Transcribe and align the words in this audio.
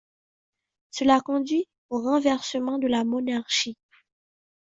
Cela 0.89 1.21
conduit 1.21 1.67
au 1.91 2.01
renversement 2.01 2.79
de 2.79 2.87
la 2.87 3.03
monarchie. 3.03 3.77